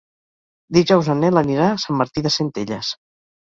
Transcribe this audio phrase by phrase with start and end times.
[0.77, 2.95] Dijous en Nel anirà a Sant Martí de Centelles.